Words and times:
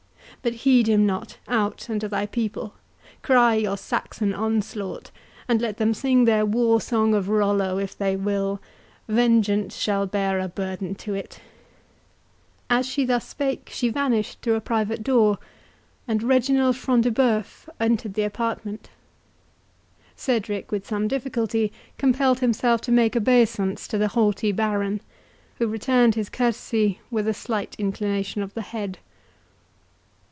But 0.43 0.53
heed 0.65 0.87
him 0.89 1.05
not—out 1.05 1.87
and 1.87 2.01
to 2.01 2.07
thy 2.07 2.25
people—Cry 2.25 3.53
your 3.53 3.77
Saxon 3.77 4.33
onslaught, 4.33 5.11
and 5.47 5.61
let 5.61 5.77
them 5.77 5.93
sing 5.93 6.25
their 6.25 6.47
war 6.47 6.81
song 6.81 7.13
of 7.13 7.29
Rollo, 7.29 7.77
if 7.77 7.95
they 7.95 8.15
will; 8.15 8.59
vengeance 9.07 9.75
shall 9.75 10.07
bear 10.07 10.39
a 10.39 10.47
burden 10.47 10.95
to 10.95 11.13
it." 11.13 11.39
As 12.71 12.87
she 12.87 13.05
thus 13.05 13.27
spoke, 13.27 13.69
she 13.71 13.89
vanished 13.89 14.41
through 14.41 14.55
a 14.55 14.61
private 14.61 15.03
door, 15.03 15.37
and 16.07 16.23
Reginald 16.23 16.75
Front 16.75 17.03
de 17.03 17.11
Bœuf 17.11 17.69
entered 17.79 18.15
the 18.15 18.23
apartment. 18.23 18.89
Cedric, 20.15 20.71
with 20.71 20.87
some 20.87 21.07
difficulty, 21.07 21.71
compelled 21.99 22.39
himself 22.39 22.81
to 22.81 22.91
make 22.91 23.15
obeisance 23.15 23.87
to 23.89 23.99
the 23.99 24.07
haughty 24.07 24.51
Baron, 24.51 25.01
who 25.59 25.67
returned 25.67 26.15
his 26.15 26.29
courtesy 26.29 26.99
with 27.11 27.27
a 27.27 27.33
slight 27.33 27.75
inclination 27.77 28.41
of 28.41 28.55
the 28.55 28.63
head. 28.63 28.97